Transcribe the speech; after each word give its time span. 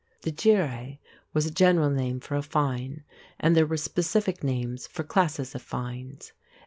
Dire 0.23 0.33
(djeereh) 0.33 0.99
was 1.31 1.45
a 1.45 1.51
general 1.51 1.91
name 1.91 2.19
for 2.19 2.35
a 2.35 2.41
fine, 2.41 3.03
and 3.39 3.55
there 3.55 3.67
were 3.67 3.77
specific 3.77 4.43
names 4.43 4.87
for 4.87 5.03
classes 5.03 5.53
of 5.53 5.61
fines. 5.61 6.33